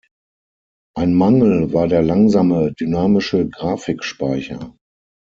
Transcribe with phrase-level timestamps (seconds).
[0.97, 4.75] Ein Mangel war der langsame dynamische Grafikspeicher.